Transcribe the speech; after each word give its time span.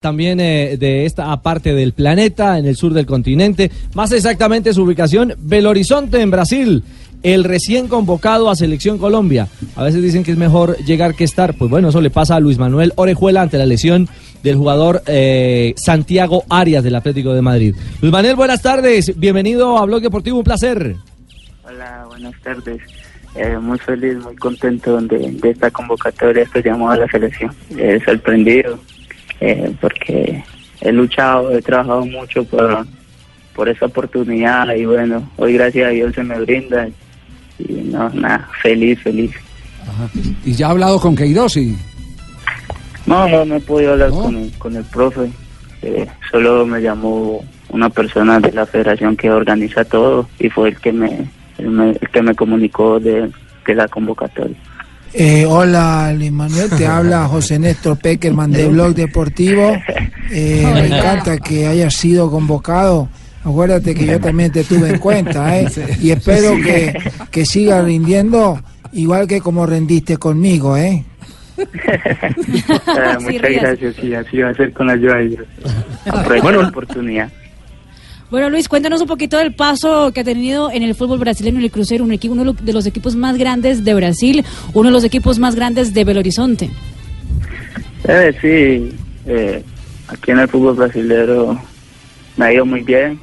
También 0.00 0.40
eh, 0.40 0.76
de 0.76 1.06
esta 1.06 1.34
parte 1.40 1.72
del 1.74 1.94
planeta, 1.94 2.58
en 2.58 2.66
el 2.66 2.76
sur 2.76 2.92
del 2.92 3.06
continente. 3.06 3.70
Más 3.94 4.12
exactamente 4.12 4.74
su 4.74 4.82
ubicación, 4.82 5.32
Belo 5.38 5.70
Horizonte, 5.70 6.20
en 6.20 6.30
Brasil. 6.30 6.84
El 7.22 7.44
recién 7.44 7.88
convocado 7.88 8.50
a 8.50 8.56
Selección 8.56 8.98
Colombia. 8.98 9.48
A 9.74 9.84
veces 9.84 10.02
dicen 10.02 10.22
que 10.22 10.32
es 10.32 10.36
mejor 10.36 10.76
llegar 10.84 11.14
que 11.14 11.24
estar. 11.24 11.54
Pues 11.54 11.70
bueno, 11.70 11.88
eso 11.88 12.02
le 12.02 12.10
pasa 12.10 12.36
a 12.36 12.40
Luis 12.40 12.58
Manuel 12.58 12.92
Orejuela 12.96 13.40
ante 13.40 13.56
la 13.56 13.64
lesión 13.64 14.06
del 14.42 14.56
jugador 14.56 15.00
eh, 15.06 15.72
Santiago 15.78 16.44
Arias 16.50 16.84
del 16.84 16.94
Atlético 16.94 17.32
de 17.32 17.40
Madrid. 17.40 17.74
Luis 18.02 18.12
Manuel, 18.12 18.36
buenas 18.36 18.60
tardes. 18.60 19.18
Bienvenido 19.18 19.78
a 19.78 19.86
Blog 19.86 20.02
Deportivo. 20.02 20.36
Un 20.36 20.44
placer. 20.44 20.96
Hola, 21.64 22.04
buenas 22.06 22.34
tardes. 22.42 22.82
Eh, 23.34 23.56
muy 23.58 23.78
feliz, 23.78 24.18
muy 24.22 24.36
contento 24.36 25.00
de, 25.00 25.30
de 25.32 25.50
esta 25.50 25.70
convocatoria, 25.70 26.42
este 26.42 26.62
llamado 26.62 26.90
a 26.92 26.96
la 26.98 27.08
selección. 27.08 27.50
Eh, 27.78 27.98
sorprendido 28.04 28.78
eh, 29.40 29.72
porque 29.80 30.42
he 30.80 30.92
luchado, 30.92 31.56
he 31.56 31.62
trabajado 31.62 32.04
mucho 32.06 32.44
por, 32.44 32.86
por 33.54 33.68
esa 33.68 33.86
oportunidad 33.86 34.74
y 34.74 34.84
bueno, 34.84 35.28
hoy 35.36 35.54
gracias 35.54 35.86
a 35.88 35.90
Dios 35.90 36.14
se 36.14 36.22
me 36.22 36.38
brinda 36.40 36.88
y 37.58 37.72
no, 37.72 38.08
nada, 38.10 38.48
feliz, 38.62 39.00
feliz. 39.02 39.32
¿Y 40.44 40.52
ya 40.52 40.66
ha 40.68 40.70
hablado 40.70 41.00
con 41.00 41.14
Queiroz? 41.16 41.56
Y... 41.56 41.76
No, 43.06 43.28
no, 43.28 43.44
no 43.44 43.56
he 43.56 43.60
podido 43.60 43.92
hablar 43.92 44.10
¿No? 44.10 44.22
con, 44.22 44.36
el, 44.36 44.52
con 44.58 44.76
el 44.76 44.84
profe, 44.84 45.30
eh, 45.82 46.06
solo 46.30 46.66
me 46.66 46.80
llamó 46.80 47.44
una 47.68 47.88
persona 47.88 48.40
de 48.40 48.52
la 48.52 48.66
federación 48.66 49.16
que 49.16 49.30
organiza 49.30 49.84
todo 49.84 50.28
y 50.38 50.48
fue 50.50 50.70
el 50.70 50.78
que 50.80 50.92
me, 50.92 51.26
el, 51.58 51.68
me- 51.70 51.90
el 52.00 52.08
que 52.12 52.22
me 52.22 52.34
comunicó 52.34 52.98
de, 53.00 53.30
de 53.66 53.74
la 53.74 53.86
convocatoria. 53.88 54.56
Eh, 55.12 55.46
hola, 55.46 56.12
Luis 56.16 56.32
Manuel, 56.32 56.70
te 56.70 56.86
habla 56.86 57.26
José 57.26 57.58
Néstor 57.58 57.98
Peckerman 57.98 58.52
de 58.52 58.68
Blog 58.68 58.94
Deportivo. 58.94 59.72
Eh, 60.30 60.68
me 60.74 60.86
encanta 60.86 61.38
que 61.38 61.66
hayas 61.66 61.94
sido 61.94 62.30
convocado. 62.30 63.08
Acuérdate 63.44 63.94
que 63.94 64.06
yo 64.06 64.20
también 64.20 64.50
te 64.50 64.64
tuve 64.64 64.90
en 64.90 64.98
cuenta, 64.98 65.56
¿eh? 65.58 65.68
Y 66.02 66.10
espero 66.10 66.56
que, 66.56 66.92
que 67.30 67.46
sigas 67.46 67.84
rindiendo 67.84 68.60
igual 68.92 69.28
que 69.28 69.40
como 69.40 69.66
rendiste 69.66 70.16
conmigo, 70.16 70.76
¿eh? 70.76 71.04
Ah, 72.86 73.18
muchas 73.20 73.50
gracias, 73.50 73.96
sí, 73.96 74.14
así 74.14 74.38
va 74.38 74.50
a 74.50 74.54
ser 74.54 74.72
con 74.72 74.86
la 74.86 74.94
ayuda 74.94 75.16
de 75.16 75.28
Dios. 75.28 75.46
Aprovecho 76.06 76.50
la 76.50 76.68
oportunidad. 76.68 77.32
Bueno, 78.28 78.50
Luis, 78.50 78.68
cuéntanos 78.68 79.00
un 79.00 79.06
poquito 79.06 79.38
del 79.38 79.54
paso 79.54 80.10
que 80.12 80.20
ha 80.20 80.24
tenido 80.24 80.72
en 80.72 80.82
el 80.82 80.96
fútbol 80.96 81.20
brasileño 81.20 81.60
el 81.60 81.70
Cruzeiro, 81.70 82.02
un 82.02 82.12
equipo, 82.12 82.34
uno 82.34 82.52
de 82.54 82.72
los 82.72 82.84
equipos 82.84 83.14
más 83.14 83.38
grandes 83.38 83.84
de 83.84 83.94
Brasil, 83.94 84.44
uno 84.74 84.88
de 84.88 84.92
los 84.92 85.04
equipos 85.04 85.38
más 85.38 85.54
grandes 85.54 85.94
de 85.94 86.04
Belo 86.04 86.18
Horizonte. 86.18 86.68
Eh, 88.08 88.34
sí, 88.40 88.96
eh, 89.26 89.62
aquí 90.08 90.32
en 90.32 90.40
el 90.40 90.48
fútbol 90.48 90.74
brasileño 90.74 91.60
me 92.36 92.44
ha 92.46 92.52
ido 92.52 92.66
muy 92.66 92.82
bien. 92.82 93.20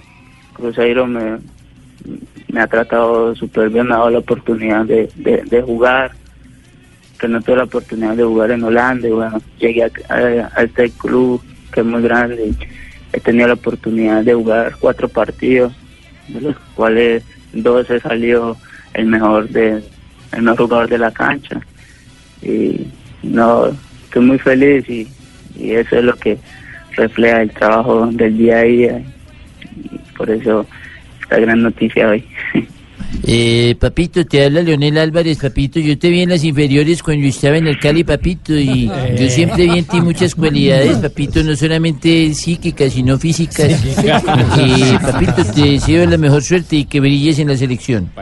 Cruzeiro 0.54 1.06
me, 1.06 1.40
ha 2.58 2.68
tratado 2.68 3.36
súper 3.36 3.70
bien, 3.70 3.88
me 3.88 3.96
ha 3.96 3.98
dado 3.98 4.10
la 4.10 4.20
oportunidad 4.20 4.86
de, 4.86 5.64
jugar, 5.66 6.12
que 7.20 7.28
no 7.28 7.42
tuve 7.42 7.58
la 7.58 7.64
oportunidad 7.66 8.16
de 8.16 8.24
jugar 8.24 8.52
en 8.52 8.64
Holanda. 8.64 9.06
Y 9.06 9.12
bueno, 9.12 9.42
llegué 9.60 9.84
a, 9.84 10.62
este 10.62 10.92
club 10.92 11.42
que 11.74 11.82
es 11.82 11.86
muy 11.86 12.02
grande. 12.02 12.54
He 13.14 13.20
tenido 13.20 13.48
la 13.48 13.54
oportunidad 13.54 14.24
de 14.24 14.34
jugar 14.34 14.76
cuatro 14.80 15.08
partidos, 15.08 15.74
de 16.28 16.42
los 16.42 16.56
cuales 16.76 17.24
dos 17.54 17.90
he 17.90 18.00
salido 18.00 18.58
el 18.94 19.06
mejor 19.06 19.48
de 19.50 19.84
el 20.32 20.42
mejor 20.42 20.58
jugador 20.62 20.90
de 20.90 20.98
la 20.98 21.12
cancha 21.12 21.62
y 22.42 22.88
no 23.22 23.68
estoy 24.04 24.26
muy 24.26 24.40
feliz 24.40 24.90
y, 24.90 25.08
y 25.56 25.74
eso 25.74 25.98
es 25.98 26.04
lo 26.04 26.16
que 26.16 26.40
refleja 26.96 27.42
el 27.42 27.52
trabajo 27.52 28.08
del 28.08 28.38
día 28.38 28.58
a 28.58 28.64
día 28.64 29.04
y 29.76 29.98
por 30.18 30.30
eso 30.30 30.66
esta 31.22 31.40
gran 31.40 31.62
noticia 31.62 32.10
hoy. 32.10 32.26
Eh, 33.26 33.76
papito, 33.80 34.26
te 34.26 34.44
habla 34.44 34.62
Leonel 34.62 34.98
Álvarez, 34.98 35.38
papito. 35.40 35.80
Yo 35.80 35.98
te 35.98 36.10
vi 36.10 36.22
en 36.24 36.30
las 36.30 36.44
inferiores 36.44 37.02
cuando 37.02 37.26
estaba 37.26 37.58
en 37.58 37.68
el 37.68 37.80
Cali, 37.80 38.04
papito, 38.04 38.54
y 38.54 38.88
yo 39.20 39.30
siempre 39.30 39.64
vi 39.66 39.80
en 39.80 39.86
ti 39.86 40.02
muchas 40.02 40.36
cualidades, 40.36 40.98
papito, 40.98 41.42
no 41.42 41.56
solamente 41.56 42.34
psíquicas, 42.34 42.92
sino 42.94 43.18
físicas. 43.18 43.70
Eh, 43.70 44.98
papito, 45.02 45.44
te 45.56 45.62
deseo 45.62 46.06
la 46.06 46.18
mejor 46.18 46.44
suerte 46.44 46.76
y 46.76 46.86
que 46.86 47.00
brilles 47.00 47.40
en 47.40 47.48
la 47.48 47.56
selección. 47.58 48.10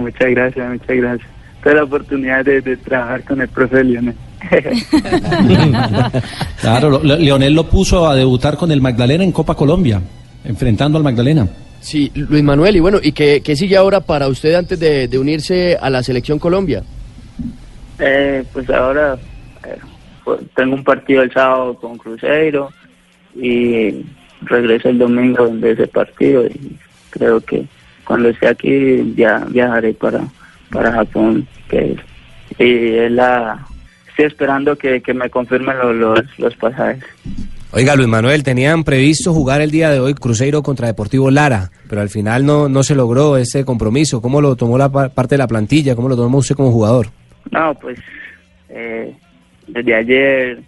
muchas 0.00 0.30
gracias, 0.30 0.68
muchas 0.70 0.96
gracias. 0.96 1.28
Tuve 1.62 1.74
la 1.74 1.84
oportunidad 1.84 2.44
de, 2.44 2.60
de 2.60 2.76
trabajar 2.78 3.22
con 3.24 3.40
el 3.40 3.48
profe 3.48 3.84
Lionel. 3.84 4.14
Claro, 6.60 6.90
lo- 6.90 7.02
lo- 7.02 7.16
Leonel 7.16 7.54
lo 7.54 7.68
puso 7.68 8.08
a 8.08 8.14
debutar 8.14 8.56
con 8.56 8.70
el 8.72 8.80
Magdalena 8.80 9.24
en 9.24 9.32
Copa 9.32 9.54
Colombia, 9.54 10.00
enfrentando 10.44 10.98
al 10.98 11.04
Magdalena. 11.04 11.46
Sí, 11.80 12.10
Luis 12.14 12.42
Manuel, 12.42 12.76
y 12.76 12.80
bueno, 12.80 12.98
¿y 13.02 13.12
qué, 13.12 13.40
qué 13.42 13.54
sigue 13.56 13.76
ahora 13.76 14.00
para 14.00 14.28
usted 14.28 14.54
antes 14.54 14.78
de, 14.80 15.08
unirse 15.18 15.76
a 15.80 15.88
la 15.90 16.02
selección 16.02 16.38
Colombia? 16.38 16.82
Eh, 17.98 18.44
pues 18.52 18.68
ahora 18.70 19.16
eh, 19.64 19.76
pues, 20.24 20.40
tengo 20.54 20.74
un 20.74 20.84
partido 20.84 21.22
el 21.22 21.32
sábado 21.32 21.74
con 21.74 21.96
Cruzeiro 21.98 22.70
y 23.34 24.04
regreso 24.42 24.88
el 24.88 24.98
domingo 24.98 25.48
de 25.48 25.72
ese 25.72 25.86
partido 25.88 26.46
y 26.46 26.76
creo 27.10 27.40
que 27.40 27.64
cuando 28.04 28.28
esté 28.28 28.48
aquí 28.48 29.14
ya 29.16 29.44
viajaré 29.48 29.94
para, 29.94 30.20
para 30.70 30.92
Japón 30.92 31.46
que 31.68 31.96
y 32.58 33.08
la 33.10 33.64
estoy 34.08 34.26
esperando 34.26 34.76
que, 34.76 35.00
que 35.00 35.14
me 35.14 35.28
confirmen 35.30 35.78
lo- 35.78 35.92
los, 35.92 36.20
los 36.38 36.56
pasajes. 36.56 37.04
Oiga, 37.70 37.94
Luis 37.96 38.08
Manuel, 38.08 38.42
tenían 38.44 38.82
previsto 38.82 39.34
jugar 39.34 39.60
el 39.60 39.70
día 39.70 39.90
de 39.90 40.00
hoy 40.00 40.14
Cruzeiro 40.14 40.62
contra 40.62 40.86
Deportivo 40.86 41.30
Lara, 41.30 41.70
pero 41.88 42.00
al 42.00 42.08
final 42.08 42.46
no, 42.46 42.68
no 42.68 42.82
se 42.82 42.94
logró 42.94 43.36
ese 43.36 43.64
compromiso. 43.64 44.22
¿Cómo 44.22 44.40
lo 44.40 44.56
tomó 44.56 44.78
la 44.78 44.88
pa- 44.88 45.10
parte 45.10 45.34
de 45.34 45.38
la 45.38 45.46
plantilla? 45.48 45.94
¿Cómo 45.94 46.08
lo 46.08 46.16
tomó 46.16 46.38
usted 46.38 46.54
como 46.56 46.72
jugador? 46.72 47.08
No, 47.50 47.74
pues 47.74 47.98
eh, 48.70 49.14
desde 49.66 49.94
ayer 49.94 50.60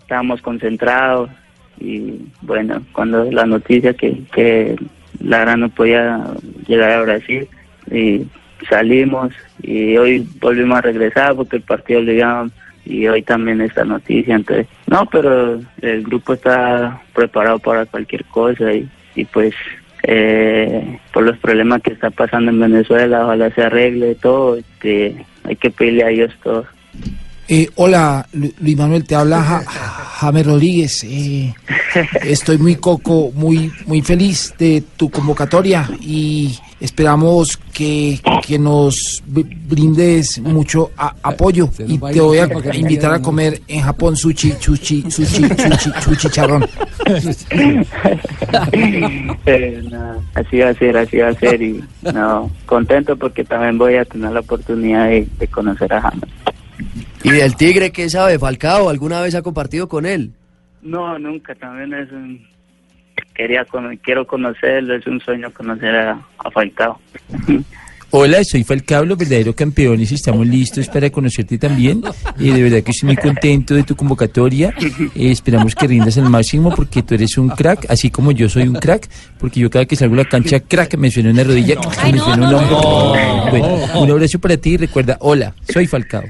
estábamos 0.00 0.42
concentrados 0.42 1.30
y 1.78 2.18
bueno, 2.42 2.82
cuando 2.92 3.30
la 3.30 3.46
noticia 3.46 3.94
que, 3.94 4.20
que 4.34 4.74
Lara 5.20 5.56
no 5.56 5.68
podía 5.68 6.20
llegar 6.66 6.90
a 6.90 7.02
Brasil 7.02 7.46
y 7.92 8.26
salimos 8.68 9.32
y 9.62 9.96
hoy 9.96 10.28
volvimos 10.40 10.78
a 10.78 10.82
regresar 10.82 11.36
porque 11.36 11.56
el 11.56 11.62
partido 11.62 12.00
llaman 12.02 12.50
y 12.84 13.06
hoy 13.06 13.22
también 13.22 13.60
esta 13.60 13.84
noticia, 13.84 14.34
entonces, 14.34 14.66
no, 14.86 15.06
pero 15.06 15.60
el 15.82 16.02
grupo 16.02 16.32
está 16.34 17.00
preparado 17.14 17.58
para 17.58 17.86
cualquier 17.86 18.24
cosa 18.26 18.72
y, 18.72 18.88
y 19.14 19.24
pues 19.26 19.54
eh, 20.02 20.98
por 21.12 21.22
los 21.24 21.38
problemas 21.38 21.82
que 21.82 21.92
está 21.92 22.10
pasando 22.10 22.50
en 22.50 22.60
Venezuela, 22.60 23.24
ojalá 23.24 23.50
se 23.54 23.62
arregle 23.62 24.14
todo, 24.14 24.56
este, 24.56 25.24
hay 25.44 25.56
que 25.56 25.70
pedirle 25.70 26.04
a 26.04 26.08
Dios 26.08 26.32
todo. 26.42 26.64
Eh, 27.48 27.68
hola, 27.74 28.26
Lu- 28.32 28.52
Luis 28.60 28.76
Manuel, 28.76 29.04
te 29.04 29.14
habla 29.16 29.42
Ja- 29.42 29.64
James 29.66 30.46
Rodríguez. 30.46 31.04
Eh, 31.04 31.52
estoy 32.22 32.58
muy 32.58 32.76
coco, 32.76 33.32
muy, 33.34 33.72
muy 33.86 34.02
feliz 34.02 34.54
de 34.58 34.82
tu 34.96 35.10
convocatoria 35.10 35.88
y 36.00 36.56
esperamos 36.80 37.56
que, 37.72 38.18
que 38.46 38.58
nos 38.58 39.22
br- 39.30 39.48
brindes 39.68 40.38
mucho 40.40 40.90
a- 40.96 41.14
apoyo 41.22 41.68
y 41.86 41.98
te 41.98 42.20
voy 42.20 42.38
a 42.38 42.48
invitar 42.74 43.12
a 43.12 43.20
comer 43.22 43.60
en 43.68 43.80
Japón 43.82 44.16
sushi, 44.16 44.52
sushi, 44.58 45.02
sushi, 45.10 45.44
sushi, 45.48 45.90
sushi 46.02 46.28
charrón. 46.30 46.66
Eh, 49.46 49.82
no, 49.90 50.22
así 50.34 50.58
va 50.58 50.68
a 50.70 50.74
ser, 50.74 50.96
así 50.96 51.16
va 51.18 51.28
a 51.28 51.34
ser 51.34 51.60
y 51.62 51.82
no, 52.12 52.50
contento 52.66 53.16
porque 53.16 53.44
también 53.44 53.78
voy 53.78 53.96
a 53.96 54.04
tener 54.04 54.32
la 54.32 54.40
oportunidad 54.40 55.08
de, 55.08 55.26
de 55.38 55.46
conocer 55.48 55.92
a 55.92 56.00
James. 56.02 56.24
¿Y 57.22 57.30
del 57.30 57.54
Tigre 57.56 57.90
qué 57.92 58.08
sabe? 58.08 58.38
¿Falcao 58.38 58.88
alguna 58.88 59.20
vez 59.20 59.34
ha 59.34 59.42
compartido 59.42 59.88
con 59.88 60.06
él? 60.06 60.32
No, 60.82 61.18
nunca, 61.18 61.54
también 61.54 61.92
es 61.94 62.10
un, 62.12 62.40
quería, 63.40 63.64
cono- 63.64 63.90
quiero 64.02 64.26
conocerlo, 64.26 64.94
es 64.94 65.06
un 65.06 65.18
sueño 65.20 65.50
conocer 65.52 65.94
a, 65.96 66.20
a 66.38 66.50
Falcao. 66.50 67.00
Hola, 68.12 68.42
soy 68.42 68.64
Falcao, 68.64 69.04
los 69.04 69.16
verdaderos 69.16 69.54
campeones. 69.54 70.10
Estamos 70.10 70.44
listos 70.44 70.88
para 70.88 71.10
conocerte 71.10 71.58
también. 71.58 72.02
Y 72.40 72.50
de 72.50 72.60
verdad 72.64 72.82
que 72.82 72.90
estoy 72.90 73.06
muy 73.06 73.16
contento 73.16 73.72
de 73.72 73.84
tu 73.84 73.94
convocatoria. 73.94 74.74
Eh, 75.14 75.30
esperamos 75.30 75.76
que 75.76 75.86
rindas 75.86 76.18
al 76.18 76.28
máximo 76.28 76.74
porque 76.74 77.04
tú 77.04 77.14
eres 77.14 77.38
un 77.38 77.50
crack, 77.50 77.86
así 77.88 78.10
como 78.10 78.32
yo 78.32 78.48
soy 78.48 78.64
un 78.66 78.74
crack. 78.74 79.08
Porque 79.38 79.60
yo 79.60 79.70
cada 79.70 79.84
que 79.84 79.94
salgo 79.94 80.14
a 80.14 80.18
la 80.18 80.24
cancha, 80.24 80.58
crack, 80.58 80.96
me 80.96 81.08
suena 81.08 81.30
una 81.30 81.44
rodilla, 81.44 81.76
me 82.12 82.18
suena 82.18 82.48
un 82.48 82.54
hombro. 82.54 83.14
Bueno, 83.50 84.00
un 84.00 84.10
abrazo 84.10 84.40
para 84.40 84.56
ti 84.56 84.70
y 84.70 84.76
recuerda, 84.78 85.16
hola, 85.20 85.54
soy 85.72 85.86
Falcao. 85.86 86.24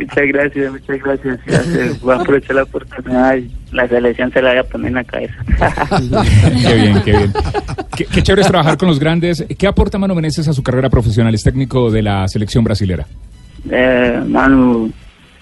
Muchas 0.00 0.26
gracias, 0.28 0.72
muchas 0.72 1.02
gracias. 1.02 1.40
Gracias. 1.46 2.00
Voy 2.00 2.14
a 2.14 2.20
aprovechar 2.20 2.56
la 2.56 2.62
oportunidad 2.64 3.36
y 3.36 3.50
la 3.72 3.86
selección 3.88 4.32
se 4.32 4.42
la 4.42 4.50
voy 4.50 4.58
a 4.58 4.64
poner 4.64 4.88
en 4.88 4.94
la 4.94 5.04
cabeza. 5.04 5.34
Qué 6.66 6.74
bien, 6.74 7.02
qué 7.04 7.12
bien. 7.12 7.32
Qué, 7.96 8.04
qué 8.06 8.22
chévere 8.22 8.42
es 8.42 8.48
trabajar 8.48 8.76
con 8.78 8.88
los 8.88 8.98
grandes. 8.98 9.44
¿Qué 9.58 9.66
aporta 9.66 9.98
Mano 9.98 10.14
Meneses 10.14 10.48
a 10.48 10.52
su 10.52 10.62
carrera 10.62 10.88
profesional? 10.90 11.34
Es 11.34 11.42
técnico 11.44 11.90
de 11.90 12.02
la 12.02 12.26
selección 12.28 12.64
brasilera. 12.64 13.06
Eh, 13.70 14.20
Manu 14.26 14.90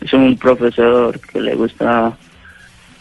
es 0.01 0.13
un 0.13 0.37
profesor 0.37 1.19
que 1.21 1.41
le 1.41 1.55
gusta 1.55 2.17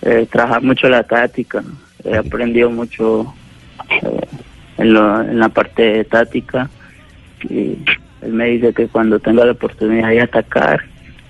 eh, 0.03 0.27
trabajar 0.31 0.61
mucho 0.63 0.87
la 0.89 1.03
táctica. 1.03 1.63
He 2.03 2.15
aprendido 2.15 2.69
mucho 2.69 3.33
eh, 3.89 4.27
en, 4.77 4.93
lo- 4.93 5.21
en 5.21 5.39
la 5.39 5.49
parte 5.49 6.03
táctica 6.05 6.69
y 7.49 7.77
él 8.21 8.33
me 8.33 8.45
dice 8.45 8.73
que 8.73 8.87
cuando 8.87 9.19
tenga 9.19 9.45
la 9.45 9.51
oportunidad 9.53 10.09
de 10.09 10.21
atacar, 10.21 10.83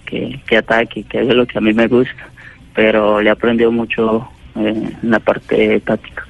que, 0.09 0.39
que 0.47 0.57
ataque, 0.57 1.03
que 1.03 1.19
haga 1.19 1.33
lo 1.33 1.45
que 1.45 1.57
a 1.57 1.61
mí 1.61 1.73
me 1.73 1.87
gusta. 1.87 2.29
Pero 2.73 3.21
le 3.21 3.29
he 3.29 3.31
aprendido 3.31 3.71
mucho 3.71 4.27
eh, 4.55 4.73
en 5.01 5.11
la 5.11 5.19
parte 5.19 5.79
táctica. 5.81 6.23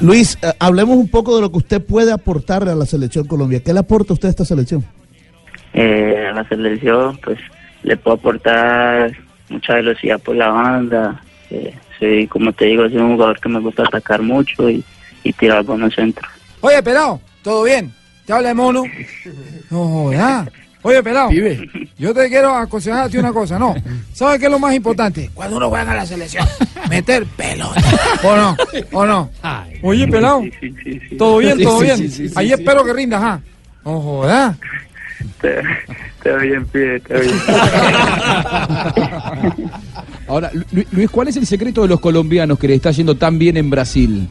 Luis, 0.00 0.38
eh, 0.42 0.52
hablemos 0.58 0.96
un 0.96 1.08
poco 1.08 1.36
de 1.36 1.42
lo 1.42 1.50
que 1.50 1.58
usted 1.58 1.84
puede 1.84 2.12
aportarle 2.12 2.70
a 2.70 2.74
la 2.74 2.86
selección 2.86 3.26
Colombia. 3.26 3.62
¿Qué 3.62 3.72
le 3.72 3.80
aporta 3.80 4.12
usted 4.14 4.28
a 4.28 4.30
esta 4.30 4.44
selección? 4.44 4.84
eh, 5.72 6.26
a 6.30 6.32
la 6.34 6.48
selección, 6.48 7.18
pues 7.22 7.38
le 7.82 7.96
puedo 7.96 8.16
aportar 8.16 9.12
mucha 9.48 9.74
velocidad 9.74 10.18
por 10.20 10.36
la 10.36 10.48
banda. 10.48 11.22
Eh, 11.50 11.74
soy, 11.98 12.26
como 12.26 12.52
te 12.52 12.66
digo, 12.66 12.88
soy 12.88 12.98
un 12.98 13.12
jugador 13.12 13.40
que 13.40 13.48
me 13.48 13.60
gusta 13.60 13.84
atacar 13.84 14.22
mucho 14.22 14.68
y, 14.68 14.82
y 15.22 15.32
tirar 15.32 15.62
buenos 15.64 15.94
centros. 15.94 16.30
Oye, 16.60 16.82
pelado, 16.82 17.20
¿todo 17.42 17.62
bien? 17.64 17.92
¿Te 18.26 18.32
habla 18.32 18.48
de 18.48 18.54
mono? 18.54 18.82
No, 19.70 19.86
joda. 19.86 20.48
Oye, 20.82 21.02
pelado, 21.02 21.30
yo 22.00 22.12
te 22.14 22.28
quiero 22.28 22.52
aconsejar 22.54 23.04
a 23.04 23.08
ti 23.08 23.18
una 23.18 23.32
cosa, 23.32 23.56
¿no? 23.58 23.74
¿Sabes 24.14 24.38
qué 24.40 24.46
es 24.46 24.50
lo 24.50 24.58
más 24.58 24.74
importante? 24.74 25.30
Cuando 25.34 25.56
uno 25.58 25.68
juega 25.68 25.92
a 25.92 25.96
la 25.96 26.06
selección, 26.06 26.46
meter 26.88 27.24
pelota. 27.26 27.80
¿O 28.24 28.34
no? 28.36 28.56
¿O 28.92 29.06
no? 29.06 29.30
Oye, 29.82 30.08
pelado, 30.08 30.42
¿todo 31.18 31.38
bien? 31.38 31.62
¿Todo 31.62 31.78
Sí, 31.80 31.84
bien? 31.84 31.96
sí, 31.98 32.08
sí, 32.08 32.28
sí, 32.28 32.34
Ahí 32.36 32.48
sí. 32.48 32.54
espero 32.54 32.84
que 32.84 32.92
rindas, 32.94 33.22
¿ah? 33.22 33.40
No 33.84 34.00
joda. 34.00 34.56
Te, 35.42 35.60
te 36.22 36.30
doy 36.30 36.52
en 36.54 36.64
pie, 36.66 36.98
te 37.00 37.14
doy 37.14 37.28
en 37.28 37.40
Ahora, 40.28 40.50
Lu- 40.72 40.84
Luis, 40.92 41.10
¿cuál 41.10 41.28
es 41.28 41.36
el 41.36 41.46
secreto 41.46 41.82
de 41.82 41.88
los 41.88 42.00
colombianos 42.00 42.58
que 42.58 42.68
le 42.68 42.74
está 42.76 42.90
yendo 42.92 43.16
tan 43.16 43.38
bien 43.38 43.56
en 43.56 43.68
Brasil? 43.70 44.28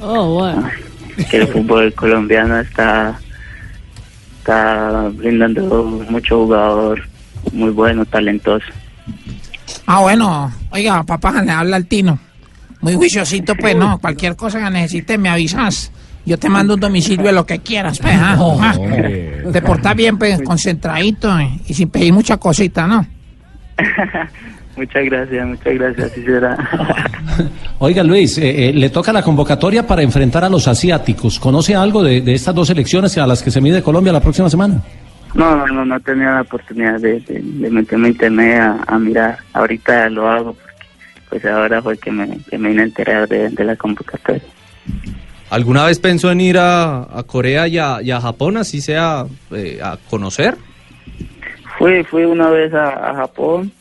Oh, 0.00 0.34
bueno. 0.34 0.68
que 1.30 1.38
el 1.38 1.48
fútbol 1.48 1.92
colombiano 1.94 2.60
está 2.60 3.18
está 4.46 5.08
brindando 5.12 5.84
mucho 6.08 6.44
jugador 6.44 7.02
muy 7.52 7.70
bueno, 7.70 8.04
talentoso. 8.04 8.66
Ah, 9.86 10.00
bueno. 10.00 10.52
Oiga, 10.70 11.02
papá, 11.02 11.42
le 11.42 11.50
habla 11.50 11.76
al 11.76 11.86
Tino. 11.86 12.18
Muy 12.80 12.94
juiciosito, 12.94 13.56
pues, 13.56 13.74
¿no? 13.74 13.98
Cualquier 13.98 14.36
cosa 14.36 14.62
que 14.62 14.70
necesites 14.70 15.18
me 15.18 15.28
avisas. 15.28 15.90
Yo 16.24 16.38
te 16.38 16.48
mando 16.48 16.74
un 16.74 16.80
domicilio 16.80 17.26
de 17.26 17.32
lo 17.32 17.44
que 17.44 17.58
quieras, 17.58 17.98
pues, 17.98 18.14
¿ah? 18.16 18.36
Ah. 18.60 18.74
Te 19.52 19.62
portas 19.62 19.96
bien, 19.96 20.16
pues, 20.16 20.40
concentradito 20.42 21.36
eh, 21.38 21.60
y 21.66 21.74
sin 21.74 21.88
pedir 21.88 22.12
mucha 22.12 22.36
cosita, 22.36 22.86
¿no? 22.86 23.04
Muchas 24.76 25.04
gracias, 25.06 25.46
muchas 25.46 25.74
gracias, 25.74 26.12
así 26.12 26.22
será. 26.22 26.56
Oiga 27.78 28.02
Luis, 28.02 28.36
eh, 28.38 28.68
eh, 28.68 28.72
le 28.72 28.90
toca 28.90 29.12
la 29.12 29.22
convocatoria 29.22 29.86
para 29.86 30.02
enfrentar 30.02 30.44
a 30.44 30.48
los 30.48 30.68
asiáticos. 30.68 31.40
¿Conoce 31.40 31.74
algo 31.74 32.02
de, 32.02 32.20
de 32.20 32.34
estas 32.34 32.54
dos 32.54 32.68
elecciones 32.70 33.16
a 33.16 33.26
las 33.26 33.42
que 33.42 33.50
se 33.50 33.60
mide 33.60 33.82
Colombia 33.82 34.12
la 34.12 34.20
próxima 34.20 34.50
semana? 34.50 34.82
No, 35.34 35.56
no, 35.56 35.66
no, 35.66 35.84
no 35.84 36.00
tenía 36.00 36.32
la 36.32 36.40
oportunidad 36.42 37.00
de, 37.00 37.20
de, 37.20 37.40
de 37.42 37.70
meterme 37.70 38.08
en 38.08 38.12
internet 38.12 38.60
a, 38.60 38.84
a 38.86 38.98
mirar. 38.98 39.38
Ahorita 39.52 40.08
lo 40.10 40.28
hago 40.28 40.52
porque 40.54 40.76
pues 41.28 41.44
ahora 41.46 41.82
fue 41.82 41.98
que 41.98 42.10
me, 42.10 42.38
que 42.48 42.56
me 42.58 42.68
vine 42.70 42.82
a 42.82 42.84
enterar 42.84 43.28
de, 43.28 43.48
de 43.50 43.64
la 43.64 43.76
convocatoria. 43.76 44.42
¿Alguna 45.50 45.84
vez 45.84 45.98
pensó 45.98 46.30
en 46.30 46.40
ir 46.40 46.58
a, 46.58 47.02
a 47.18 47.22
Corea 47.24 47.68
y 47.68 47.78
a, 47.78 48.02
y 48.02 48.10
a 48.10 48.20
Japón, 48.20 48.56
así 48.56 48.80
sea 48.80 49.26
eh, 49.52 49.78
a 49.82 49.96
conocer? 50.08 50.56
Fui, 51.78 52.02
fui 52.04 52.24
una 52.24 52.50
vez 52.50 52.72
a, 52.74 53.10
a 53.10 53.14
Japón 53.14 53.72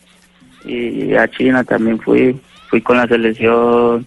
y 0.65 1.15
a 1.15 1.27
China 1.29 1.63
también 1.63 2.00
fui. 2.00 2.39
Fui 2.69 2.81
con 2.81 2.97
la 2.97 3.07
selección 3.07 4.06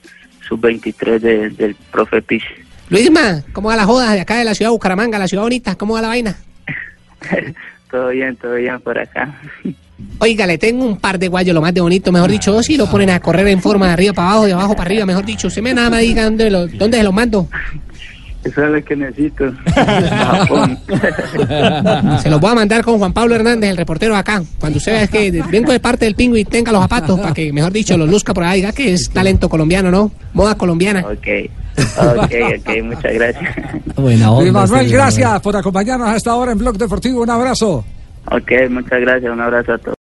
sub-23 0.48 1.18
de- 1.20 1.50
del 1.50 1.74
profe 1.92 2.20
Pichi. 2.22 2.46
Luisma, 2.90 3.42
¿cómo 3.52 3.68
va 3.68 3.76
la 3.76 3.84
joda 3.84 4.12
de 4.12 4.20
acá 4.20 4.36
de 4.38 4.44
la 4.44 4.54
ciudad 4.54 4.70
de 4.70 4.72
Bucaramanga, 4.72 5.18
la 5.18 5.28
ciudad 5.28 5.42
bonita? 5.44 5.74
¿Cómo 5.76 5.94
va 5.94 6.02
la 6.02 6.08
vaina? 6.08 6.36
Todo 7.90 8.08
bien, 8.10 8.36
todo 8.36 8.54
bien 8.54 8.78
por 8.80 8.98
acá. 8.98 9.34
Oiga, 10.18 10.46
le 10.46 10.58
tengo 10.58 10.84
un 10.84 10.98
par 11.00 11.18
de 11.18 11.28
guayos, 11.28 11.54
lo 11.54 11.62
más 11.62 11.72
de 11.72 11.80
bonito, 11.80 12.12
mejor 12.12 12.30
dicho, 12.30 12.52
dos 12.52 12.66
si 12.66 12.76
lo 12.76 12.86
ponen 12.86 13.08
a 13.10 13.18
correr 13.20 13.48
en 13.48 13.62
forma 13.62 13.86
de 13.86 13.92
arriba 13.94 14.12
para 14.12 14.28
abajo, 14.30 14.44
de 14.46 14.52
abajo 14.52 14.76
para 14.76 14.88
arriba, 14.90 15.06
mejor 15.06 15.24
dicho. 15.24 15.48
Usted 15.48 15.62
me 15.62 15.72
nada 15.72 15.88
más 15.88 16.00
diga 16.00 16.24
dónde, 16.24 16.50
lo- 16.50 16.66
dónde 16.66 16.98
se 16.98 17.02
los 17.02 17.14
mando. 17.14 17.48
Eso 18.48 18.64
es 18.64 18.70
lo 18.70 18.84
que 18.84 18.96
necesito. 18.96 19.52
Japón. 19.74 20.78
Se 22.22 22.30
los 22.30 22.40
voy 22.40 22.50
a 22.50 22.54
mandar 22.54 22.82
con 22.82 22.98
Juan 22.98 23.12
Pablo 23.12 23.34
Hernández, 23.34 23.70
el 23.70 23.76
reportero 23.76 24.16
acá. 24.16 24.42
Cuando 24.58 24.78
usted 24.78 24.92
vea 24.92 25.06
que 25.06 25.42
vengo 25.50 25.72
de 25.72 25.80
parte 25.80 26.06
del 26.06 26.14
pingüi, 26.14 26.44
tenga 26.44 26.72
los 26.72 26.80
zapatos 26.80 27.20
para 27.20 27.34
que, 27.34 27.52
mejor 27.52 27.72
dicho, 27.72 27.96
los 27.98 28.08
luzca 28.08 28.32
por 28.32 28.44
ahí. 28.44 28.60
Diga 28.60 28.72
que 28.72 28.94
es 28.94 29.10
talento 29.10 29.48
colombiano, 29.48 29.90
¿no? 29.90 30.10
Moda 30.32 30.56
colombiana. 30.56 31.04
Ok, 31.06 31.28
ok, 31.98 32.34
ok, 32.58 32.82
muchas 32.84 33.14
gracias. 33.14 33.56
Buena 33.94 34.32
onda. 34.32 34.52
Manuel, 34.52 34.86
este 34.86 34.96
gracias 34.96 35.40
por 35.40 35.56
acompañarnos 35.56 36.08
a 36.08 36.16
esta 36.16 36.34
hora 36.34 36.52
en 36.52 36.58
Blog 36.58 36.78
Deportivo. 36.78 37.22
Un 37.22 37.30
abrazo. 37.30 37.84
Ok, 38.30 38.52
muchas 38.70 39.00
gracias, 39.00 39.32
un 39.32 39.40
abrazo 39.40 39.74
a 39.74 39.78
todos. 39.78 39.96